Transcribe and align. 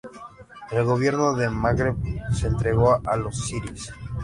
El 0.71 0.83
gobierno 0.83 1.35
del 1.35 1.51
Magreb 1.51 1.95
se 2.33 2.47
entregó 2.47 2.99
a 3.05 3.15
los 3.17 3.35
ziríes. 3.47 3.91